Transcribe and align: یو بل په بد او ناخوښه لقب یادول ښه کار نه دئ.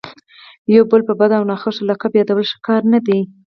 یو 0.75 0.83
بل 0.91 1.01
په 1.09 1.13
بد 1.19 1.31
او 1.37 1.43
ناخوښه 1.49 1.83
لقب 1.89 2.11
یادول 2.15 2.45
ښه 2.51 2.57
کار 2.67 2.81
نه 2.93 2.99
دئ. 3.05 3.19